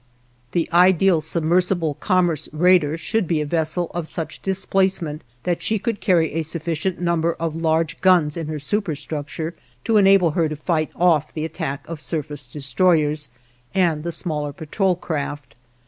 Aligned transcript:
The 0.53 0.67
ideal 0.73 1.21
submersible 1.21 1.93
commerce 1.93 2.49
raider 2.51 2.97
should 2.97 3.27
be 3.27 3.39
a 3.39 3.45
vessel 3.45 3.91
of 3.93 4.07
such 4.07 4.41
displacement 4.41 5.21
that 5.43 5.61
she 5.61 5.77
could 5.77 5.99
carry 6.01 6.33
a 6.33 6.41
sufficient 6.41 6.99
number 6.99 7.33
of 7.33 7.55
large 7.55 8.01
guns 8.01 8.35
in 8.35 8.47
her 8.47 8.57
superstructure 8.57 9.53
to 9.83 9.97
enable 9.97 10.31
her 10.31 10.49
to 10.49 10.55
fight 10.55 10.89
off 10.95 11.31
the 11.31 11.45
attack 11.45 11.87
of 11.87 12.01
surface 12.01 12.47
destroyers 12.47 13.29
and 13.75 14.03
the 14.03 14.11
smaller 14.11 14.51
patrol 14.51 14.95
craft. 14.95 15.53